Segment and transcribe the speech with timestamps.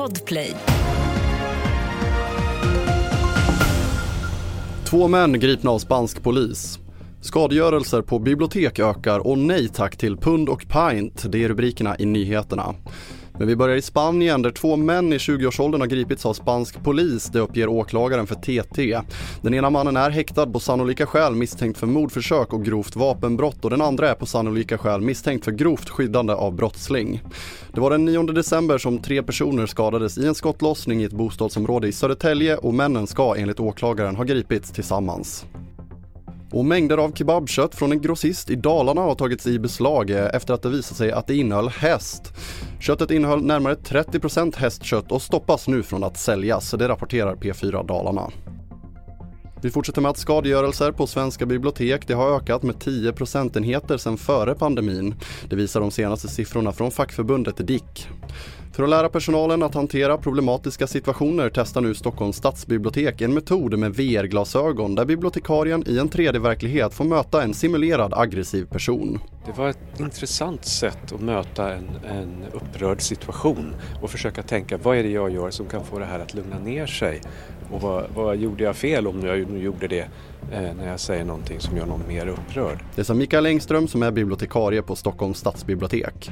[0.00, 0.54] Podplay.
[4.84, 6.78] Två män gripna av spansk polis.
[7.20, 11.24] Skadegörelser på bibliotek ökar och nej tack till pund och pint.
[11.28, 12.74] Det är rubrikerna i nyheterna.
[13.40, 17.24] Men vi börjar i Spanien där två män i 20-årsåldern har gripits av spansk polis,
[17.32, 19.00] det uppger åklagaren för TT.
[19.42, 23.70] Den ena mannen är häktad på sannolika skäl misstänkt för mordförsök och grovt vapenbrott och
[23.70, 27.22] den andra är på sannolika skäl misstänkt för grovt skyddande av brottsling.
[27.74, 31.88] Det var den 9 december som tre personer skadades i en skottlossning i ett bostadsområde
[31.88, 35.46] i Södertälje och männen ska enligt åklagaren ha gripits tillsammans.
[36.52, 40.54] Och mängder av kebabkött från en grossist i Dalarna har tagits i beslag eh, efter
[40.54, 42.32] att det visat sig att det innehöll häst.
[42.80, 48.30] Köttet innehöll närmare 30% hästkött och stoppas nu från att säljas, det rapporterar P4 Dalarna.
[49.62, 54.16] Vi fortsätter med att skadegörelser på svenska bibliotek det har ökat med 10 procentenheter sedan
[54.16, 55.14] före pandemin.
[55.48, 58.08] Det visar de senaste siffrorna från fackförbundet DIK.
[58.80, 63.94] För att lära personalen att hantera problematiska situationer testar nu Stockholms stadsbibliotek en metod med
[63.94, 69.18] VR-glasögon där bibliotekarien i en 3D-verklighet får möta en simulerad aggressiv person.
[69.46, 74.96] Det var ett intressant sätt att möta en, en upprörd situation och försöka tänka vad
[74.96, 77.20] är det jag gör som kan få det här att lugna ner sig
[77.72, 80.08] och vad, vad gjorde jag fel om jag nu gjorde det
[80.52, 82.78] eh, när jag säger någonting som gör någon mer upprörd.
[82.94, 86.30] Det sa Mikael Engström som är bibliotekarie på Stockholms stadsbibliotek.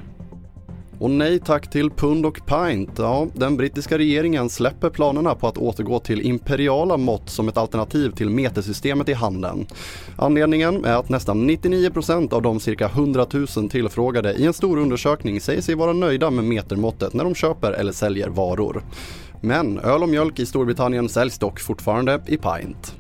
[0.99, 2.91] Och nej tack till pund och pint.
[2.99, 8.11] Ja, den brittiska regeringen släpper planerna på att återgå till imperiala mått som ett alternativ
[8.11, 9.67] till metersystemet i handeln.
[10.17, 15.41] Anledningen är att nästan 99% av de cirka 100 000 tillfrågade i en stor undersökning
[15.41, 18.85] säger sig vara nöjda med metermåttet när de köper eller säljer varor.
[19.41, 22.95] Men öl och mjölk i Storbritannien säljs dock fortfarande i pint.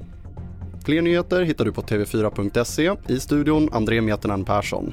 [0.84, 3.14] Fler nyheter hittar du på tv4.se.
[3.14, 4.92] I studion André Mietinen Persson.